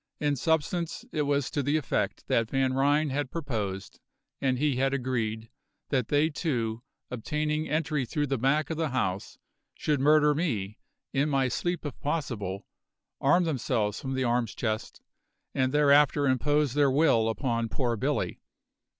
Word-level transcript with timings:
In 0.19 0.35
substance 0.35 1.05
it 1.11 1.21
was 1.27 1.51
to 1.51 1.61
the 1.61 1.77
effect 1.77 2.25
that 2.25 2.49
Van 2.49 2.73
Ryn 2.73 3.11
had 3.11 3.29
proposed, 3.29 3.99
and 4.41 4.57
he 4.57 4.77
had 4.77 4.95
agreed, 4.95 5.51
that 5.89 6.07
they 6.07 6.31
two, 6.31 6.81
obtaining 7.11 7.69
entry 7.69 8.03
through 8.07 8.25
the 8.25 8.39
back 8.39 8.71
of 8.71 8.77
the 8.77 8.89
house, 8.89 9.37
should 9.75 9.99
murder 9.99 10.33
me 10.33 10.79
in 11.13 11.29
my 11.29 11.49
sleep 11.49 11.85
if 11.85 11.99
possible 11.99 12.65
arm 13.19 13.43
themselves 13.43 14.01
from 14.01 14.15
the 14.15 14.23
arms 14.23 14.55
chest, 14.55 15.01
and 15.53 15.71
thereafter 15.71 16.25
impose 16.27 16.73
their 16.73 16.89
will 16.89 17.29
upon 17.29 17.69
poor 17.69 17.95
Billy. 17.95 18.41